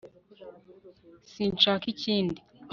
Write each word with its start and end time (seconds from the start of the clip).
sinshaka 1.31 1.85
ikindi 1.93 2.39